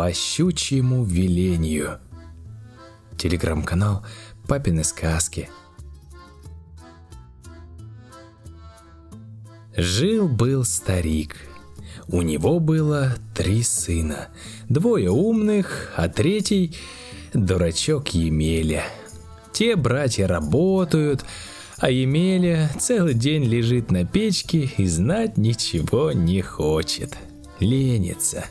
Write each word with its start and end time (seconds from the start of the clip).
по 0.00 0.14
щучьему 0.14 1.04
велению. 1.04 1.98
Телеграм-канал 3.18 4.02
«Папины 4.48 4.82
сказки». 4.82 5.50
Жил-был 9.76 10.64
старик. 10.64 11.36
У 12.08 12.22
него 12.22 12.60
было 12.60 13.12
три 13.34 13.62
сына. 13.62 14.28
Двое 14.70 15.10
умных, 15.10 15.92
а 15.94 16.08
третий– 16.08 16.74
дурачок 17.34 18.08
Емеля. 18.14 18.86
Те 19.52 19.76
братья 19.76 20.26
работают, 20.26 21.26
а 21.76 21.90
Емеля 21.90 22.70
целый 22.80 23.12
день 23.12 23.44
лежит 23.44 23.90
на 23.90 24.06
печке 24.06 24.70
и 24.78 24.86
знать 24.86 25.36
ничего 25.36 26.12
не 26.12 26.40
хочет. 26.40 27.18
Ленится. 27.58 28.46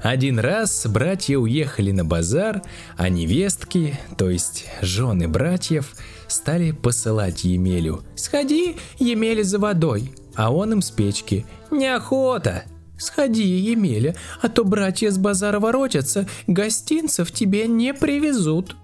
Один 0.00 0.38
раз 0.38 0.86
братья 0.86 1.38
уехали 1.38 1.90
на 1.90 2.04
базар, 2.04 2.62
а 2.96 3.08
невестки, 3.08 3.98
то 4.16 4.30
есть 4.30 4.66
жены 4.80 5.26
братьев, 5.26 5.96
стали 6.28 6.70
посылать 6.70 7.44
Емелю. 7.44 8.02
«Сходи, 8.14 8.76
Емеля, 8.98 9.42
за 9.42 9.58
водой!» 9.58 10.12
А 10.36 10.52
он 10.52 10.72
им 10.74 10.82
с 10.82 10.90
печки. 10.90 11.46
«Неохота!» 11.70 12.64
«Сходи, 12.96 13.44
Емеля, 13.44 14.16
а 14.40 14.48
то 14.48 14.64
братья 14.64 15.10
с 15.10 15.18
базара 15.18 15.60
воротятся, 15.60 16.28
гостинцев 16.46 17.32
тебе 17.32 17.66
не 17.66 17.92
привезут». 17.92 18.76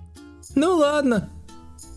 «Ну 0.54 0.76
ладно». 0.76 1.30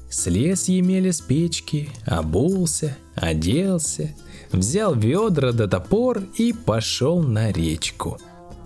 Слез 0.10 0.68
Емеля 0.68 1.12
с 1.12 1.22
печки, 1.22 1.90
обулся, 2.06 2.96
оделся, 3.16 4.16
взял 4.52 4.96
ведра 4.96 5.52
да 5.52 5.68
топор 5.68 6.24
и 6.38 6.54
пошел 6.54 7.22
на 7.22 7.52
речку 7.52 8.18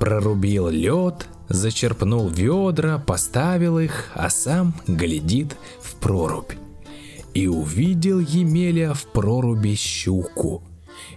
прорубил 0.01 0.67
лед, 0.67 1.27
зачерпнул 1.47 2.27
ведра, 2.27 2.97
поставил 2.97 3.77
их, 3.77 4.09
а 4.15 4.31
сам 4.31 4.73
глядит 4.87 5.55
в 5.79 5.93
прорубь. 5.98 6.53
И 7.35 7.48
увидел 7.48 8.20
Емеля 8.20 8.95
в 8.95 9.05
проруби 9.05 9.76
щуку. 9.76 10.63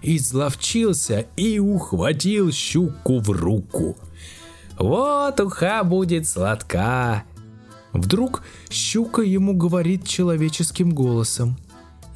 Изловчился 0.03 1.25
и 1.35 1.57
ухватил 1.57 2.51
щуку 2.51 3.19
в 3.21 3.31
руку. 3.31 3.97
«Вот 4.77 5.39
уха 5.39 5.83
будет 5.83 6.27
сладка!» 6.27 7.23
Вдруг 7.91 8.43
щука 8.69 9.23
ему 9.23 9.55
говорит 9.55 10.07
человеческим 10.07 10.91
голосом. 10.91 11.57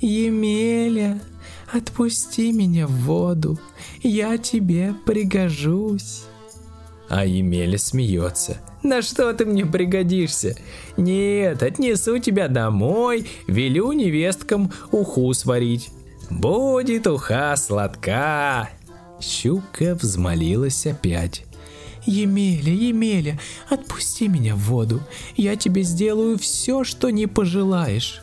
«Емеля, 0.01 1.19
отпусти 1.73 2.51
меня 2.51 2.85
в 2.85 2.91
воду, 2.91 3.57
я 4.03 4.37
тебе 4.37 4.93
пригожусь». 5.07 6.28
А 7.09 7.25
Емеля 7.25 7.77
смеется. 7.77 8.57
«На 8.83 9.01
что 9.01 9.33
ты 9.33 9.45
мне 9.45 9.65
пригодишься? 9.65 10.55
Нет, 10.95 11.63
отнесу 11.63 12.19
тебя 12.19 12.47
домой, 12.47 13.27
велю 13.47 13.91
невесткам 13.91 14.71
уху 14.91 15.33
сварить. 15.33 15.89
Будет 16.29 17.07
уха 17.07 17.55
сладка!» 17.57 18.69
Щука 19.19 19.95
взмолилась 19.95 20.85
опять. 20.85 21.45
«Емеля, 22.05 22.71
Емеля, 22.71 23.39
отпусти 23.69 24.27
меня 24.27 24.55
в 24.55 24.59
воду. 24.59 25.01
Я 25.35 25.55
тебе 25.55 25.81
сделаю 25.81 26.37
все, 26.37 26.83
что 26.83 27.09
не 27.09 27.25
пожелаешь». 27.25 28.21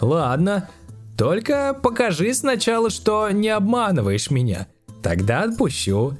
«Ладно, 0.00 0.68
только 1.16 1.78
покажи 1.80 2.34
сначала, 2.34 2.90
что 2.90 3.30
не 3.30 3.48
обманываешь 3.48 4.30
меня. 4.30 4.66
Тогда 5.02 5.44
отпущу», 5.44 6.16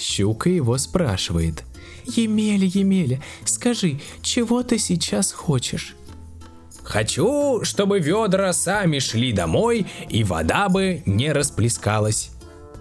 Щука 0.00 0.48
его 0.48 0.78
спрашивает. 0.78 1.64
«Емеля, 2.06 2.66
Емеля, 2.66 3.22
скажи, 3.44 4.00
чего 4.22 4.62
ты 4.62 4.78
сейчас 4.78 5.30
хочешь?» 5.30 5.94
«Хочу, 6.82 7.62
чтобы 7.62 8.00
ведра 8.00 8.52
сами 8.52 8.98
шли 8.98 9.32
домой, 9.32 9.86
и 10.08 10.24
вода 10.24 10.68
бы 10.68 11.02
не 11.04 11.30
расплескалась». 11.32 12.30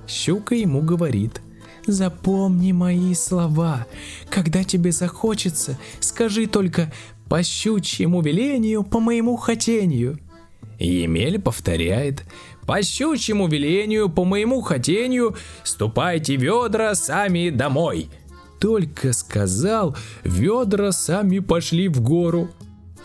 Щука 0.07 0.55
ему 0.55 0.81
говорит. 0.81 1.41
«Запомни 1.85 2.71
мои 2.71 3.13
слова. 3.13 3.85
Когда 4.29 4.63
тебе 4.63 4.91
захочется, 4.91 5.77
скажи 5.99 6.47
только 6.47 6.91
по 7.27 7.43
щучьему 7.43 8.21
велению, 8.21 8.83
по 8.83 8.99
моему 8.99 9.35
хотению». 9.35 10.19
Емель 10.79 11.39
повторяет 11.39 12.23
по 12.69 12.83
щучьему 12.83 13.47
велению, 13.47 14.09
по 14.09 14.25
моему 14.25 14.61
хотению, 14.61 15.35
ступайте 15.63 16.35
ведра 16.35 16.93
сами 16.93 17.49
домой. 17.49 18.11
Только 18.59 19.11
сказал, 19.11 19.97
ведра 20.23 20.91
сами 20.91 21.39
пошли 21.39 21.87
в 21.87 21.99
гору. 21.99 22.51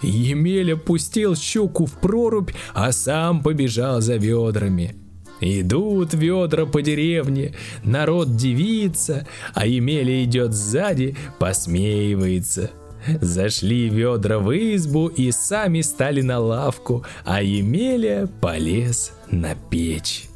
Емеля 0.03 0.77
пустил 0.77 1.35
щуку 1.35 1.87
в 1.87 1.93
прорубь, 1.93 2.51
а 2.75 2.93
сам 2.93 3.43
побежал 3.43 4.03
за 4.03 4.17
ведрами. 4.17 4.97
Идут 5.41 6.13
ведра 6.13 6.67
по 6.67 6.83
деревне, 6.83 7.55
народ 7.85 8.37
дивится, 8.37 9.27
а 9.55 9.67
Емеля 9.67 10.25
идет 10.25 10.53
сзади, 10.53 11.17
посмеивается– 11.39 12.71
Зашли 13.21 13.89
ведра 13.89 14.39
в 14.39 14.51
избу 14.53 15.09
и 15.09 15.31
сами 15.31 15.83
стали 15.83 16.23
на 16.23 16.39
лавку, 16.39 17.05
а 17.25 17.43
Емеля 17.43 18.29
полез 18.41 19.13
на 19.31 19.55
печь. 19.71 20.29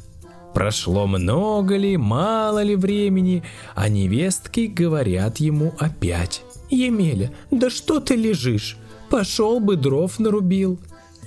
Прошло 0.53 1.07
много 1.07 1.77
ли, 1.77 1.97
мало 1.97 2.61
ли 2.63 2.75
времени, 2.75 3.43
а 3.75 3.87
невестки 3.87 4.67
говорят 4.67 5.37
ему 5.37 5.73
опять. 5.79 6.43
«Емеля, 6.69 7.31
да 7.49 7.69
что 7.69 7.99
ты 7.99 8.15
лежишь? 8.15 8.77
Пошел 9.09 9.59
бы 9.59 9.75
дров 9.75 10.19
нарубил». 10.19 10.79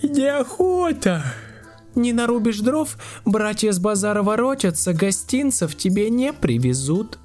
«Неохота!» 0.03 1.25
«Не 1.95 2.13
нарубишь 2.13 2.61
дров, 2.61 2.97
братья 3.25 3.71
с 3.71 3.79
базара 3.79 4.23
воротятся, 4.23 4.93
гостинцев 4.95 5.77
тебе 5.77 6.11
не 6.11 6.33
привезут». 6.33 7.19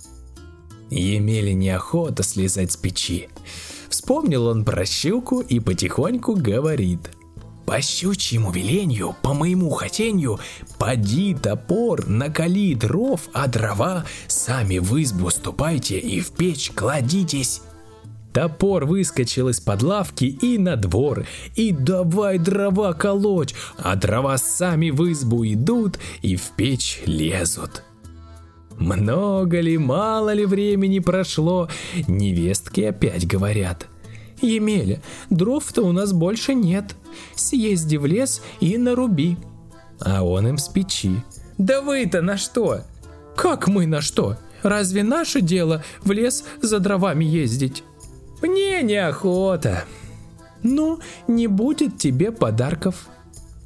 Емеле 0.90 1.54
неохота 1.54 2.24
слезать 2.24 2.72
с 2.72 2.78
печи. 2.78 3.30
Вспомнил 3.90 4.48
он 4.48 4.66
про 4.66 4.86
щуку 4.86 5.42
и 5.42 5.60
потихоньку 5.60 6.36
говорит. 6.36 7.12
По 7.66 7.82
щучьему 7.82 8.52
велению, 8.52 9.14
по 9.22 9.34
моему 9.34 9.70
хотению, 9.72 10.40
поди 10.80 11.36
топор, 11.36 12.08
накали 12.08 12.74
дров, 12.76 13.28
а 13.34 13.48
дрова 13.48 14.06
сами 14.28 14.78
в 14.78 15.02
избу 15.02 15.30
ступайте 15.30 16.00
и 16.00 16.22
в 16.22 16.32
печь 16.32 16.72
кладитесь. 16.72 17.62
Топор 18.32 18.86
выскочил 18.86 19.50
из-под 19.50 19.82
лавки 19.84 20.26
и 20.26 20.58
на 20.58 20.78
двор, 20.78 21.26
и 21.56 21.72
давай 21.72 22.38
дрова 22.38 22.94
колоть, 22.94 23.54
а 23.78 23.96
дрова 23.96 24.38
сами 24.38 24.90
в 24.90 25.12
избу 25.12 25.46
идут 25.46 26.00
и 26.22 26.36
в 26.36 26.52
печь 26.56 27.02
лезут. 27.06 27.84
Много 28.78 29.60
ли, 29.60 29.78
мало 29.78 30.34
ли 30.34 30.46
времени 30.46 31.00
прошло, 31.00 31.68
невестки 32.08 32.82
опять 32.82 33.28
говорят. 33.28 33.88
Емеля, 34.42 35.02
дров-то 35.30 35.82
у 35.84 35.92
нас 35.92 36.14
больше 36.14 36.54
нет. 36.54 36.96
Съезди 37.36 37.98
в 37.98 38.06
лес 38.06 38.42
и 38.60 38.78
наруби. 38.78 39.38
А 40.00 40.24
он 40.24 40.48
им 40.48 40.58
с 40.58 40.68
печи. 40.68 41.24
Да 41.58 41.82
вы-то 41.82 42.22
на 42.22 42.38
что? 42.38 42.82
Как 43.36 43.68
мы 43.68 43.88
на 43.88 44.02
что? 44.02 44.38
Разве 44.62 45.04
наше 45.04 45.42
дело 45.42 45.84
в 46.02 46.12
лес 46.12 46.44
за 46.62 46.80
дровами 46.80 47.26
ездить? 47.26 47.84
Мне 48.42 48.84
неохота. 48.84 49.86
Ну, 50.62 51.00
не 51.28 51.48
будет 51.48 51.98
тебе 51.98 52.32
подарков. 52.32 53.08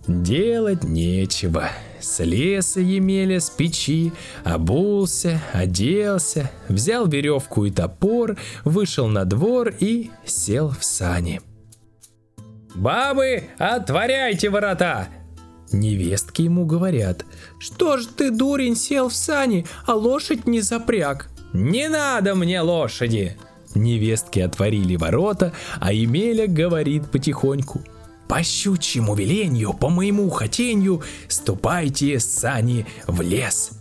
Делать 0.07 0.83
нечего. 0.83 1.69
Слез 2.01 2.78
Емеля 2.78 3.39
с 3.39 3.50
печи, 3.50 4.12
обулся, 4.44 5.41
оделся, 5.53 6.51
взял 6.67 7.07
веревку 7.07 7.66
и 7.66 7.72
топор, 7.72 8.37
вышел 8.66 9.08
на 9.08 9.25
двор 9.25 9.73
и 9.79 10.09
сел 10.25 10.70
в 10.70 10.84
сани. 10.84 11.41
«Бабы, 12.73 13.43
отворяйте 13.58 14.49
ворота!» 14.49 15.08
Невестки 15.72 16.43
ему 16.43 16.66
говорят. 16.66 17.25
«Что 17.59 17.97
ж 17.97 18.05
ты, 18.05 18.31
дурень, 18.31 18.75
сел 18.75 19.09
в 19.09 19.14
сани, 19.14 19.66
а 19.85 19.93
лошадь 19.93 20.47
не 20.47 20.61
запряг?» 20.61 21.29
«Не 21.53 21.90
надо 21.90 22.34
мне 22.35 22.61
лошади!» 22.61 23.37
Невестки 23.75 24.40
отворили 24.40 24.96
ворота, 24.96 25.53
а 25.79 25.93
Емеля 25.93 26.47
говорит 26.47 27.09
потихоньку 27.11 27.81
по 28.31 28.43
щучьему 28.43 29.13
велению, 29.13 29.73
по 29.73 29.89
моему 29.89 30.29
хотению, 30.29 31.01
ступайте, 31.28 32.17
сани, 32.22 32.85
в 33.05 33.19
лес. 33.19 33.72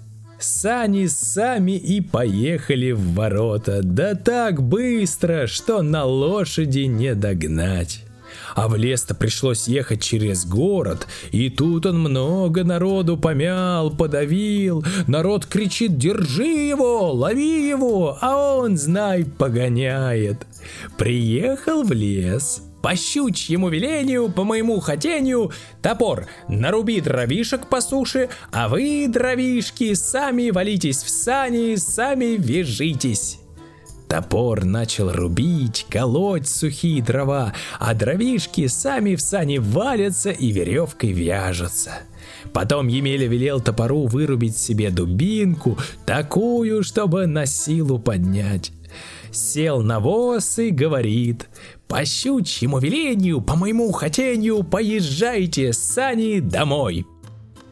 Сани 0.41 1.07
сами 1.07 1.77
и 1.77 2.01
поехали 2.01 2.91
в 2.91 3.15
ворота, 3.15 3.81
да 3.85 4.17
так 4.17 4.61
быстро, 4.61 5.47
что 5.47 5.83
на 5.83 6.05
лошади 6.05 6.81
не 6.81 7.15
догнать. 7.15 8.05
А 8.57 8.67
в 8.67 8.75
лес-то 8.75 9.15
пришлось 9.15 9.69
ехать 9.69 10.03
через 10.03 10.45
город, 10.45 11.07
и 11.31 11.49
тут 11.49 11.87
он 11.87 12.01
много 12.01 12.65
народу 12.65 13.17
помял, 13.17 13.93
подавил. 13.93 14.85
Народ 15.07 15.47
кричит 15.47 15.97
«Держи 15.97 16.69
его! 16.71 17.13
Лови 17.13 17.69
его!» 17.69 18.19
А 18.21 18.57
он, 18.57 18.77
знай, 18.77 19.25
погоняет. 19.25 20.45
Приехал 20.99 21.85
в 21.85 21.93
лес, 21.93 22.65
по 22.83 22.97
щучьему 22.97 23.69
велению, 23.69 24.31
по 24.31 24.45
моему 24.45 24.81
хотению, 24.81 25.53
топор 25.83 26.27
наруби 26.49 27.01
дровишек 27.01 27.69
по 27.69 27.81
суше, 27.81 28.29
а 28.53 28.69
вы, 28.69 29.07
дровишки, 29.09 29.95
сами 29.95 30.51
валитесь 30.51 31.03
в 31.03 31.11
сани, 31.11 31.77
сами 31.77 32.37
вяжитесь. 32.39 33.39
Топор 34.09 34.65
начал 34.65 35.13
рубить, 35.13 35.87
колоть 35.89 36.49
сухие 36.49 37.01
дрова, 37.01 37.55
а 37.79 37.95
дровишки 37.95 38.67
сами 38.67 39.15
в 39.15 39.21
сани 39.21 39.59
валятся 39.59 40.31
и 40.31 40.51
веревкой 40.51 41.13
вяжутся. 41.13 41.93
Потом 42.53 42.89
Емеля 42.89 43.29
велел 43.29 43.61
топору 43.61 44.07
вырубить 44.07 44.57
себе 44.57 44.91
дубинку, 44.91 45.79
такую, 46.07 46.83
чтобы 46.83 47.27
на 47.27 47.47
силу 47.47 48.01
поднять. 48.01 48.73
Сел 49.31 49.81
на 49.81 50.01
воз 50.01 50.59
и 50.59 50.71
говорит, 50.71 51.49
по 51.91 52.05
щучьему 52.05 52.79
велению, 52.79 53.41
по 53.41 53.57
моему 53.57 53.91
хотению, 53.91 54.63
поезжайте, 54.63 55.73
сани, 55.73 56.39
домой. 56.39 57.05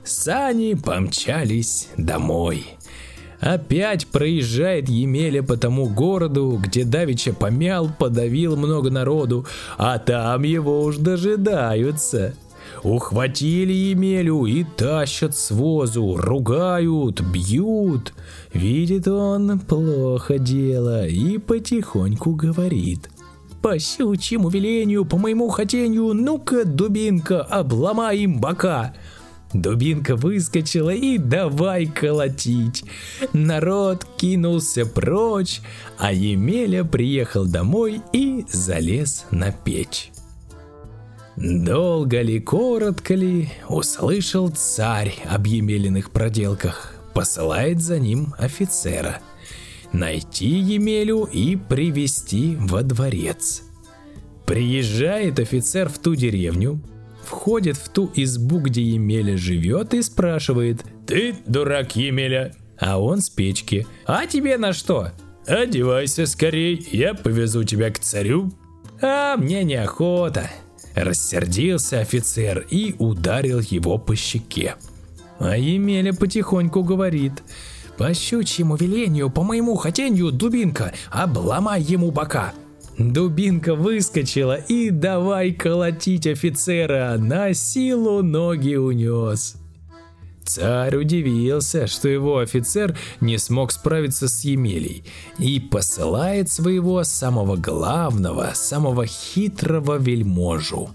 Сани 0.02 0.74
помчались 0.74 1.88
домой. 1.96 2.66
Опять 3.38 4.08
проезжает 4.08 4.88
Емеля 4.88 5.44
по 5.44 5.56
тому 5.56 5.88
городу, 5.88 6.60
где 6.60 6.82
Давича 6.82 7.32
помял, 7.32 7.88
подавил 7.96 8.56
много 8.56 8.90
народу, 8.90 9.46
а 9.76 10.00
там 10.00 10.42
его 10.42 10.82
уж 10.82 10.96
дожидаются. 10.96 12.34
Ухватили 12.82 13.72
Емелю 13.72 14.46
и 14.46 14.64
тащат 14.64 15.36
с 15.36 15.52
возу, 15.52 16.16
ругают, 16.16 17.20
бьют. 17.20 18.12
Видит 18.52 19.06
он 19.06 19.60
плохо 19.60 20.40
дело 20.40 21.06
и 21.06 21.38
потихоньку 21.38 22.34
говорит. 22.34 23.08
По 23.62 23.78
щучьему 23.78 24.48
велению, 24.48 25.04
по 25.04 25.18
моему 25.18 25.48
хотению, 25.48 26.14
ну-ка, 26.14 26.64
дубинка, 26.64 27.42
обломай 27.42 28.18
им 28.18 28.40
бока. 28.40 28.94
Дубинка 29.52 30.14
выскочила 30.14 30.90
и 30.90 31.18
давай 31.18 31.86
колотить. 31.86 32.84
Народ 33.32 34.06
кинулся 34.16 34.84
прочь, 34.84 35.60
а 35.98 36.12
Емеля 36.12 36.84
приехал 36.84 37.46
домой 37.46 38.02
и 38.12 38.44
залез 38.52 39.24
на 39.30 39.50
печь. 39.50 40.12
Долго 41.36 42.20
ли, 42.20 42.40
коротко 42.40 43.14
ли, 43.14 43.48
услышал 43.68 44.50
царь 44.50 45.14
об 45.24 45.46
Емелиных 45.46 46.10
проделках, 46.10 46.94
посылает 47.14 47.80
за 47.80 47.98
ним 47.98 48.34
офицера. 48.38 49.20
Найти 49.92 50.48
Емелю 50.48 51.24
и 51.24 51.56
привести 51.56 52.56
во 52.56 52.82
дворец. 52.82 53.62
Приезжает 54.46 55.38
офицер 55.38 55.88
в 55.88 55.98
ту 55.98 56.14
деревню, 56.14 56.80
входит 57.24 57.76
в 57.76 57.88
ту 57.88 58.10
избу, 58.14 58.60
где 58.60 58.82
Емеля 58.82 59.36
живет 59.36 59.94
и 59.94 60.02
спрашивает 60.02 60.84
«Ты 61.06 61.34
дурак, 61.46 61.96
Емеля?» 61.96 62.54
А 62.78 63.00
он 63.00 63.20
с 63.20 63.28
печки 63.28 63.86
«А 64.06 64.26
тебе 64.26 64.56
на 64.58 64.72
что?» 64.72 65.10
«Одевайся 65.46 66.26
скорей, 66.26 66.86
я 66.92 67.14
повезу 67.14 67.64
тебя 67.64 67.90
к 67.90 67.98
царю». 67.98 68.52
«А 69.00 69.36
мне 69.36 69.64
неохота», 69.64 70.50
Рассердился 70.94 72.00
офицер 72.00 72.66
и 72.70 72.94
ударил 72.98 73.60
его 73.60 73.98
по 73.98 74.16
щеке. 74.16 74.74
А 75.38 75.56
Емеля 75.56 76.12
потихоньку 76.12 76.82
говорит. 76.82 77.34
«По 77.98 78.14
щучьему 78.14 78.76
велению, 78.76 79.28
по 79.28 79.42
моему 79.42 79.74
хотению, 79.74 80.30
дубинка, 80.30 80.94
обломай 81.10 81.82
ему 81.82 82.12
бока!» 82.12 82.54
Дубинка 82.96 83.74
выскочила 83.74 84.54
и 84.54 84.90
давай 84.90 85.52
колотить 85.52 86.26
офицера, 86.26 87.16
на 87.18 87.54
силу 87.54 88.22
ноги 88.22 88.74
унес. 88.74 89.56
Царь 90.44 90.96
удивился, 90.96 91.86
что 91.86 92.08
его 92.08 92.38
офицер 92.38 92.96
не 93.20 93.36
смог 93.36 93.70
справиться 93.70 94.28
с 94.28 94.42
Емелей 94.44 95.04
и 95.38 95.60
посылает 95.60 96.50
своего 96.50 97.04
самого 97.04 97.56
главного, 97.56 98.52
самого 98.54 99.06
хитрого 99.06 99.98
вельможу. 99.98 100.90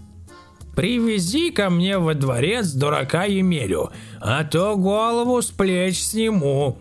«Привези 0.76 1.52
ко 1.52 1.70
мне 1.70 2.00
во 2.00 2.16
дворец 2.16 2.72
дурака 2.72 3.26
Емелю, 3.26 3.92
а 4.20 4.44
то 4.44 4.76
голову 4.76 5.42
с 5.42 5.52
плеч 5.52 6.00
сниму», 6.00 6.80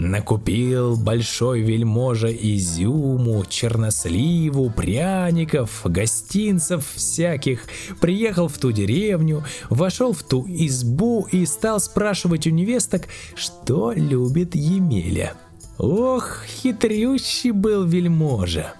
Накупил 0.00 0.96
большой 0.96 1.60
вельможа 1.60 2.32
изюму, 2.32 3.44
черносливу, 3.44 4.70
пряников, 4.70 5.82
гостинцев 5.84 6.90
всяких, 6.94 7.66
приехал 8.00 8.48
в 8.48 8.56
ту 8.56 8.72
деревню, 8.72 9.44
вошел 9.68 10.14
в 10.14 10.22
ту 10.22 10.46
избу 10.48 11.28
и 11.30 11.44
стал 11.44 11.80
спрашивать 11.80 12.46
у 12.46 12.50
невесток, 12.50 13.08
что 13.34 13.92
любит 13.92 14.54
Емеля. 14.54 15.34
Ох, 15.76 16.44
хитрющий 16.46 17.50
был 17.50 17.84
вельможа. 17.84 18.72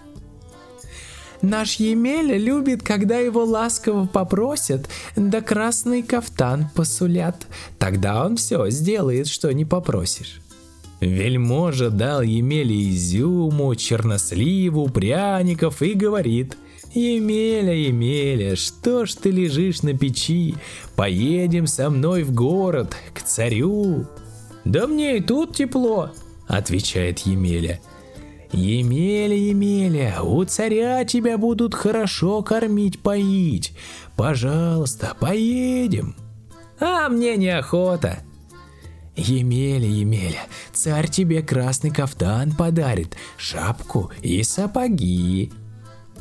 Наш 1.43 1.75
Емеля 1.75 2.39
любит, 2.39 2.83
когда 2.83 3.19
его 3.19 3.45
ласково 3.45 4.07
попросят, 4.07 4.89
да 5.17 5.43
красный 5.43 6.03
кафтан 6.03 6.71
посулят. 6.75 7.47
Тогда 7.79 8.25
он 8.25 8.37
все 8.37 8.71
сделает, 8.71 9.27
что 9.27 9.53
не 9.53 9.67
попросишь. 9.67 10.41
Вельможа 11.01 11.89
дал 11.89 12.21
Емеле 12.21 12.91
изюму, 12.91 13.75
черносливу, 13.75 14.89
пряников 14.89 15.81
и 15.81 15.95
говорит 15.95 16.59
«Емеля, 16.93 17.73
Емеля, 17.73 18.55
что 18.55 19.07
ж 19.07 19.15
ты 19.15 19.31
лежишь 19.31 19.83
на 19.83 19.97
печи? 19.97 20.57
Поедем 20.97 21.67
со 21.67 21.89
мной 21.89 22.23
в 22.23 22.35
город, 22.35 22.95
к 23.15 23.23
царю». 23.23 24.07
«Да 24.65 24.87
мне 24.87 25.19
и 25.19 25.21
тут 25.21 25.57
тепло»,— 25.57 26.11
отвечает 26.49 27.21
Емеля. 27.21 27.81
«Емеля, 28.53 29.37
Емеля, 29.37 30.21
у 30.23 30.45
царя 30.45 31.05
тебя 31.05 31.39
будут 31.39 31.75
хорошо 31.75 32.43
кормить, 32.43 33.01
поить. 33.01 33.73
Пожалуйста, 34.17 35.17
поедем». 35.19 36.15
«А 36.79 37.09
мне 37.09 37.37
неохота», 37.37 38.19
Емеля, 39.21 39.87
Емеля, 39.87 40.47
царь 40.73 41.09
тебе 41.09 41.43
красный 41.43 41.91
кафтан 41.91 42.53
подарит, 42.53 43.17
шапку 43.37 44.11
и 44.23 44.43
сапоги. 44.43 45.53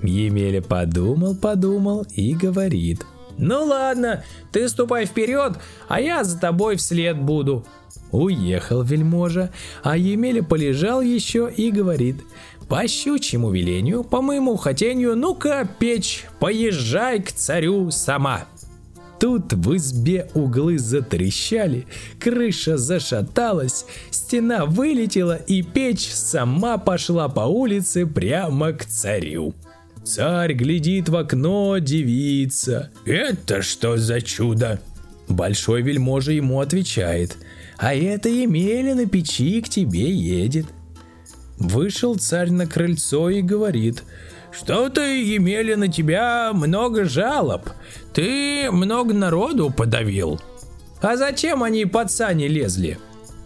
Емеля 0.03 0.61
подумал, 0.61 1.35
подумал 1.35 2.05
и 2.11 2.33
говорит. 2.33 3.05
Ну 3.37 3.63
ладно, 3.63 4.25
ты 4.51 4.67
ступай 4.67 5.05
вперед, 5.05 5.53
а 5.87 6.01
я 6.01 6.25
за 6.25 6.37
тобой 6.37 6.75
вслед 6.75 7.17
буду. 7.17 7.65
Уехал 8.11 8.81
вельможа, 8.81 9.51
а 9.81 9.95
Емеля 9.95 10.43
полежал 10.43 11.01
еще 11.01 11.49
и 11.55 11.71
говорит. 11.71 12.17
По 12.67 12.85
щучьему 12.85 13.49
велению, 13.49 14.03
по 14.03 14.21
моему 14.21 14.57
хотению, 14.57 15.15
ну-ка, 15.15 15.67
печь, 15.79 16.25
поезжай 16.39 17.21
к 17.21 17.31
царю 17.31 17.91
сама. 17.91 18.45
Тут 19.19 19.51
в 19.51 19.75
избе 19.75 20.29
углы 20.33 20.79
затрещали, 20.79 21.85
крыша 22.19 22.77
зашаталась, 22.77 23.85
стена 24.11 24.65
вылетела 24.65 25.35
и 25.35 25.61
печь 25.61 26.09
сама 26.09 26.77
пошла 26.77 27.27
по 27.27 27.41
улице 27.41 28.05
прямо 28.05 28.71
к 28.71 28.85
царю. 28.85 29.53
Царь 30.05 30.53
глядит 30.53 31.09
в 31.09 31.17
окно, 31.17 31.77
девица. 31.79 32.91
«Это 33.05 33.61
что 33.61 33.97
за 33.97 34.21
чудо?» 34.21 34.79
Большой 35.27 35.81
вельможа 35.81 36.31
ему 36.31 36.61
отвечает. 36.61 37.35
«А 37.77 37.93
это 37.93 38.29
Емеля 38.29 38.95
на 38.95 39.05
печи 39.05 39.61
к 39.61 39.67
тебе 39.67 40.09
едет». 40.11 40.65
Вышел 41.57 42.15
царь 42.15 42.51
на 42.51 42.65
крыльцо 42.65 43.29
и 43.29 43.41
говорит– 43.41 44.03
что-то 44.51 45.01
имели 45.01 45.75
на 45.75 45.87
тебя 45.87 46.51
много 46.53 47.05
жалоб. 47.05 47.69
Ты 48.13 48.69
много 48.71 49.13
народу 49.13 49.69
подавил. 49.69 50.39
А 51.01 51.15
зачем 51.15 51.63
они 51.63 51.85
под 51.85 52.09
лезли? 52.47 52.97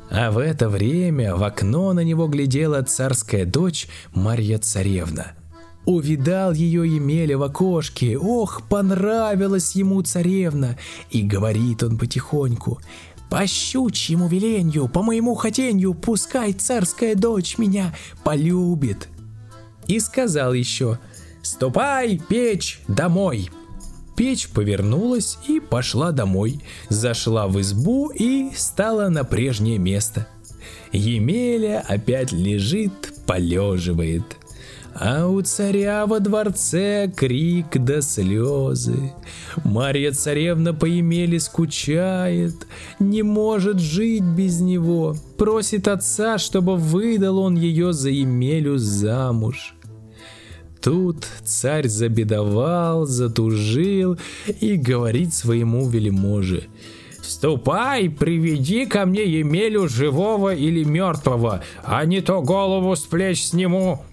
А 0.09 0.31
в 0.31 0.37
это 0.37 0.69
время 0.69 1.35
в 1.35 1.43
окно 1.43 1.93
на 1.93 2.01
него 2.01 2.27
глядела 2.27 2.81
царская 2.83 3.45
дочь 3.45 3.87
Марья 4.13 4.57
Царевна. 4.57 5.33
Увидал 5.85 6.53
ее 6.53 6.87
Емеля 6.95 7.37
в 7.37 7.43
окошке, 7.43 8.17
ох, 8.17 8.61
понравилась 8.69 9.75
ему 9.75 10.01
царевна, 10.01 10.77
и 11.09 11.23
говорит 11.23 11.83
он 11.83 11.97
потихоньку, 11.97 12.79
по 13.29 13.45
щучьему 13.47 14.27
веленью, 14.27 14.87
по 14.87 15.01
моему 15.01 15.35
хотенью, 15.35 15.93
пускай 15.93 16.53
царская 16.53 17.15
дочь 17.15 17.57
меня 17.57 17.93
полюбит. 18.23 19.09
И 19.87 19.99
сказал 19.99 20.53
еще, 20.53 20.99
«Ступай, 21.41 22.19
печь, 22.29 22.79
домой!» 22.87 23.49
Печь 24.15 24.47
повернулась 24.49 25.37
и 25.47 25.59
пошла 25.59 26.11
домой, 26.11 26.61
зашла 26.89 27.47
в 27.47 27.59
избу 27.59 28.11
и 28.11 28.51
стала 28.55 29.09
на 29.09 29.23
прежнее 29.23 29.79
место. 29.79 30.27
Емеля 30.91 31.83
опять 31.87 32.31
лежит, 32.31 32.91
полеживает. 33.25 34.23
А 34.95 35.27
у 35.27 35.41
царя 35.41 36.05
во 36.05 36.19
дворце 36.19 37.11
крик 37.15 37.77
да 37.83 38.01
слезы. 38.01 39.11
Марья 39.63 40.11
царевна 40.11 40.73
по 40.73 40.85
Емеле 40.85 41.39
скучает, 41.39 42.67
не 42.99 43.23
может 43.23 43.79
жить 43.79 44.23
без 44.23 44.61
него. 44.61 45.15
Просит 45.37 45.87
отца, 45.87 46.37
чтобы 46.37 46.75
выдал 46.75 47.39
он 47.39 47.55
ее 47.55 47.91
за 47.91 48.11
Емелю 48.11 48.77
замуж. 48.77 49.75
Тут 50.79 51.25
царь 51.43 51.87
забедовал, 51.87 53.05
затужил 53.05 54.17
и 54.59 54.75
говорит 54.75 55.33
своему 55.33 55.89
вельможе. 55.89 56.65
«Ступай, 57.21 58.09
приведи 58.09 58.85
ко 58.85 59.05
мне 59.05 59.23
Емелю 59.23 59.87
живого 59.87 60.53
или 60.53 60.83
мертвого, 60.83 61.63
а 61.81 62.03
не 62.03 62.19
то 62.19 62.41
голову 62.41 62.95
с 62.95 63.01
плеч 63.01 63.43
сниму». 63.45 64.03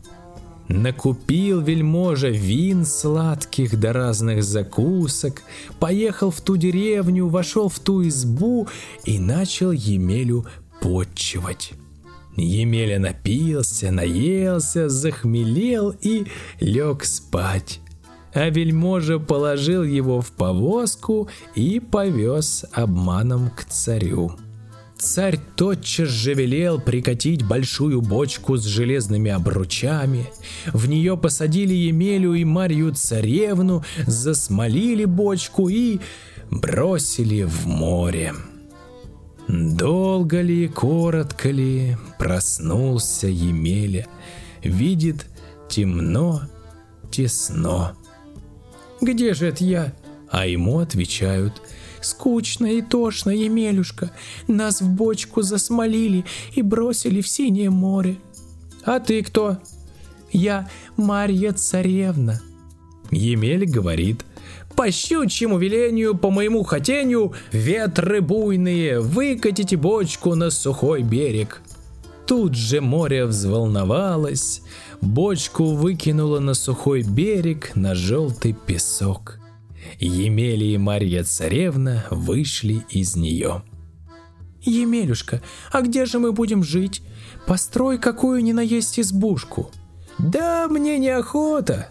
Накупил 0.73 1.61
вельможа 1.61 2.29
вин 2.29 2.87
сладких 2.87 3.81
да 3.81 3.93
разных 3.93 4.45
закусок, 4.45 5.43
поехал 5.81 6.31
в 6.31 6.41
ту 6.41 6.57
деревню, 6.57 7.27
вошел 7.27 7.69
в 7.69 7.81
ту 7.81 8.07
избу 8.07 8.69
и 9.05 9.19
начал 9.19 9.73
Емелю 9.73 10.47
подчивать. 10.81 11.73
Емеля 12.37 13.01
напился, 13.01 13.91
наелся, 13.91 14.89
захмелел 14.89 15.93
и 16.01 16.27
лег 16.61 17.05
спать. 17.05 17.81
А 18.33 18.49
вельможа 18.49 19.19
положил 19.19 19.83
его 19.83 20.21
в 20.21 20.31
повозку 20.31 21.29
и 21.57 21.81
повез 21.81 22.65
обманом 22.73 23.51
к 23.51 23.65
царю. 23.65 24.37
Царь 25.01 25.41
тотчас 25.57 26.09
же 26.09 26.35
велел 26.35 26.79
прикатить 26.79 27.43
большую 27.43 28.03
бочку 28.03 28.59
с 28.59 28.65
железными 28.65 29.31
обручами. 29.31 30.27
В 30.75 30.89
нее 30.91 31.17
посадили 31.17 31.73
Емелю 31.73 32.35
и 32.35 32.45
Марью 32.45 32.93
царевну, 32.93 33.83
засмолили 34.07 35.07
бочку 35.07 35.71
и 35.71 36.01
бросили 36.51 37.45
в 37.45 37.67
море. 37.67 38.35
Долго 39.49 40.43
ли, 40.43 40.69
коротко 40.69 41.51
ли, 41.51 41.97
проснулся 42.19 43.27
Емеля, 43.27 44.07
видит 44.63 45.27
темно, 45.71 46.43
тесно. 47.11 47.97
«Где 49.01 49.33
же 49.33 49.47
это 49.49 49.65
я?» 49.65 49.95
А 50.31 50.47
ему 50.47 50.79
отвечают 50.79 51.61
«Скучно 52.03 52.67
и 52.67 52.83
тошно, 52.83 53.31
Емелюшка, 53.31 54.11
нас 54.49 54.81
в 54.81 54.89
бочку 54.89 55.43
засмолили 55.43 56.25
и 56.55 56.63
бросили 56.63 57.21
в 57.21 57.29
синее 57.29 57.71
море». 57.71 58.17
«А 58.85 59.01
ты 59.01 59.23
кто?» 59.23 59.59
«Я 60.33 60.69
Марья 60.97 61.53
Царевна». 61.53 62.41
Емель 63.11 63.67
говорит 63.67 64.25
по 64.77 64.91
щучьему 64.91 65.59
велению, 65.59 66.17
по 66.17 66.31
моему 66.31 66.63
хотению, 66.63 67.35
ветры 67.53 68.21
буйные, 68.21 69.01
выкатите 69.01 69.77
бочку 69.77 70.35
на 70.35 70.51
сухой 70.51 71.03
берег. 71.03 71.61
Тут 72.27 72.55
же 72.55 72.81
море 72.81 73.27
взволновалось, 73.27 74.63
бочку 75.01 75.75
выкинуло 75.75 76.39
на 76.39 76.55
сухой 76.55 77.03
берег 77.03 77.73
на 77.75 77.95
желтый 77.95 78.55
песок. 78.55 79.40
Емели 79.99 80.67
и 80.67 80.79
Марья 80.79 81.25
Царевна 81.25 82.05
вышли 82.11 82.85
из 82.91 83.17
нее. 83.17 83.63
«Емелюшка, 84.63 85.43
а 85.73 85.81
где 85.81 86.05
же 86.05 86.19
мы 86.19 86.33
будем 86.33 86.63
жить? 86.63 87.03
Построй 87.47 87.99
какую 87.99 88.43
ни 88.43 88.53
наесть 88.53 89.01
избушку». 89.01 89.71
«Да 90.19 90.69
мне 90.69 90.99
неохота», 90.99 91.89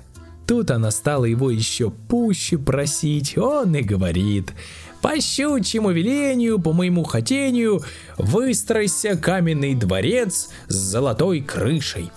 Тут 0.49 0.71
она 0.71 0.89
стала 0.89 1.25
его 1.25 1.51
еще 1.51 1.91
пуще 1.91 2.57
просить, 2.57 3.37
он 3.37 3.75
и 3.75 3.83
говорит, 3.83 4.51
по 4.99 5.21
щучьему 5.21 5.91
велению, 5.91 6.57
по 6.59 6.73
моему 6.73 7.03
хотению, 7.03 7.83
выстройся 8.17 9.15
каменный 9.15 9.75
дворец 9.75 10.49
с 10.67 10.73
золотой 10.73 11.41
крышей. 11.41 12.09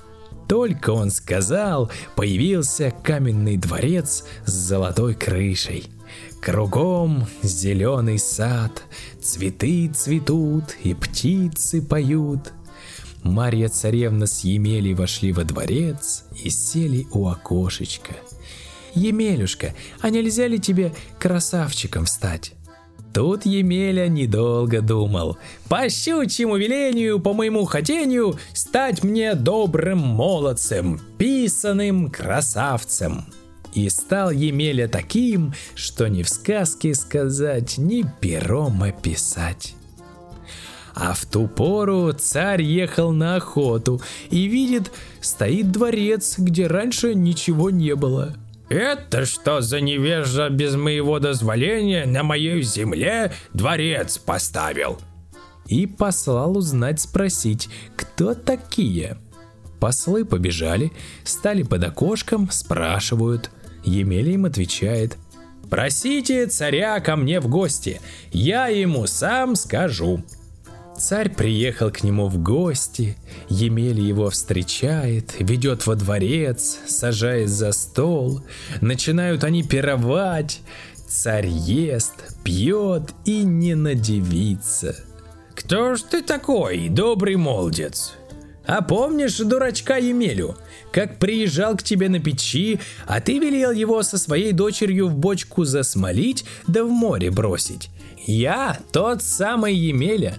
Только 0.52 0.90
он 0.90 1.10
сказал, 1.10 1.90
появился 2.14 2.92
каменный 3.02 3.56
дворец 3.56 4.24
с 4.44 4.52
золотой 4.52 5.14
крышей. 5.14 5.86
Кругом 6.42 7.26
зеленый 7.42 8.18
сад, 8.18 8.82
цветы 9.22 9.88
цветут 9.88 10.76
и 10.84 10.92
птицы 10.92 11.80
поют. 11.80 12.52
Марья 13.22 13.70
царевна 13.70 14.26
с 14.26 14.44
Емелей 14.44 14.92
вошли 14.92 15.32
во 15.32 15.44
дворец 15.44 16.24
и 16.44 16.50
сели 16.50 17.06
у 17.12 17.28
окошечка. 17.28 18.12
«Емелюшка, 18.94 19.74
а 20.02 20.10
нельзя 20.10 20.48
ли 20.48 20.58
тебе 20.58 20.92
красавчиком 21.18 22.04
стать?» 22.04 22.52
Тут 23.12 23.44
Емеля 23.44 24.08
недолго 24.08 24.80
думал. 24.80 25.36
По 25.68 25.88
щучьему 25.90 26.56
велению, 26.56 27.20
по 27.20 27.34
моему 27.34 27.64
хотению, 27.64 28.38
стать 28.54 29.04
мне 29.04 29.34
добрым 29.34 29.98
молодцем, 29.98 30.98
писаным 31.18 32.10
красавцем. 32.10 33.26
И 33.74 33.88
стал 33.90 34.30
Емеля 34.30 34.88
таким, 34.88 35.52
что 35.74 36.08
ни 36.08 36.22
в 36.22 36.28
сказке 36.28 36.94
сказать, 36.94 37.76
ни 37.78 38.04
пером 38.20 38.82
описать. 38.82 39.74
А 40.94 41.14
в 41.14 41.24
ту 41.24 41.48
пору 41.48 42.12
царь 42.12 42.62
ехал 42.62 43.12
на 43.12 43.36
охоту 43.36 44.00
и 44.30 44.44
видит, 44.44 44.90
стоит 45.20 45.70
дворец, 45.70 46.34
где 46.38 46.66
раньше 46.66 47.14
ничего 47.14 47.70
не 47.70 47.94
было. 47.94 48.36
«Это 48.72 49.26
что 49.26 49.60
за 49.60 49.82
невежа 49.82 50.48
без 50.48 50.76
моего 50.76 51.18
дозволения 51.18 52.06
на 52.06 52.22
моей 52.22 52.62
земле 52.62 53.30
дворец 53.52 54.16
поставил?» 54.16 54.98
И 55.66 55.86
послал 55.86 56.56
узнать 56.56 56.98
спросить, 56.98 57.68
кто 57.96 58.32
такие. 58.32 59.18
Послы 59.78 60.24
побежали, 60.24 60.90
стали 61.22 61.64
под 61.64 61.84
окошком, 61.84 62.50
спрашивают. 62.50 63.50
Емеля 63.84 64.32
им 64.32 64.46
отвечает. 64.46 65.18
«Просите 65.68 66.46
царя 66.46 66.98
ко 67.00 67.16
мне 67.16 67.40
в 67.40 67.48
гости, 67.48 68.00
я 68.32 68.68
ему 68.68 69.06
сам 69.06 69.54
скажу». 69.54 70.24
Царь 71.02 71.30
приехал 71.30 71.90
к 71.90 72.04
нему 72.04 72.28
в 72.28 72.40
гости, 72.40 73.16
Емель 73.48 73.98
его 73.98 74.30
встречает, 74.30 75.34
ведет 75.40 75.84
во 75.84 75.96
дворец, 75.96 76.78
сажает 76.86 77.48
за 77.48 77.72
стол, 77.72 78.42
начинают 78.80 79.42
они 79.42 79.64
пировать, 79.64 80.60
царь 81.08 81.48
ест, 81.48 82.36
пьет 82.44 83.14
и 83.24 83.42
не 83.42 83.74
надевится. 83.74 84.94
«Кто 85.56 85.96
ж 85.96 86.02
ты 86.02 86.22
такой, 86.22 86.88
добрый 86.88 87.34
молодец?» 87.34 88.12
А 88.64 88.80
помнишь 88.80 89.38
дурачка 89.38 89.96
Емелю, 89.96 90.56
как 90.92 91.18
приезжал 91.18 91.76
к 91.76 91.82
тебе 91.82 92.08
на 92.08 92.20
печи, 92.20 92.78
а 93.06 93.20
ты 93.20 93.40
велел 93.40 93.72
его 93.72 94.04
со 94.04 94.18
своей 94.18 94.52
дочерью 94.52 95.08
в 95.08 95.16
бочку 95.16 95.64
засмолить 95.64 96.44
да 96.68 96.84
в 96.84 96.88
море 96.88 97.32
бросить? 97.32 97.90
Я 98.26 98.78
тот 98.92 99.22
самый 99.22 99.74
Емеля. 99.74 100.38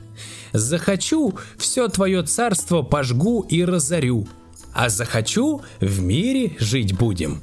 Захочу, 0.53 1.33
все 1.57 1.87
твое 1.87 2.23
царство 2.23 2.81
пожгу 2.81 3.41
и 3.41 3.63
разорю, 3.65 4.27
а 4.73 4.89
захочу, 4.89 5.61
в 5.79 6.01
мире 6.01 6.55
жить 6.59 6.95
будем. 6.95 7.41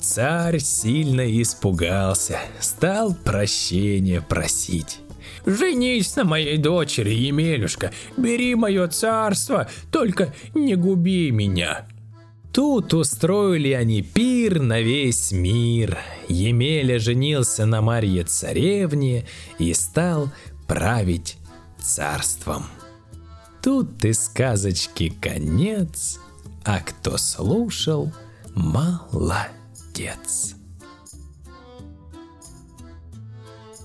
Царь 0.00 0.60
сильно 0.60 1.42
испугался, 1.42 2.38
стал 2.60 3.14
прощения 3.14 4.20
просить. 4.20 5.00
«Женись 5.44 6.14
на 6.16 6.24
моей 6.24 6.58
дочери, 6.58 7.10
Емелюшка, 7.10 7.92
бери 8.16 8.54
мое 8.54 8.88
царство, 8.88 9.68
только 9.90 10.34
не 10.54 10.74
губи 10.74 11.30
меня». 11.30 11.86
Тут 12.52 12.94
устроили 12.94 13.72
они 13.72 14.02
пир 14.02 14.60
на 14.60 14.80
весь 14.80 15.32
мир. 15.32 15.98
Емеля 16.28 16.98
женился 16.98 17.66
на 17.66 17.82
Марье 17.82 18.24
царевне 18.24 19.26
и 19.58 19.74
стал 19.74 20.30
править 20.66 21.36
царством. 21.80 22.64
Тут 23.62 24.04
и 24.04 24.12
сказочки 24.12 25.12
конец, 25.20 26.18
а 26.64 26.80
кто 26.80 27.18
слушал, 27.18 28.12
молодец. 28.54 30.54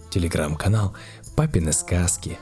Телеграм-канал 0.09 0.95
«Папины 1.35 1.73
сказки» 1.73 2.37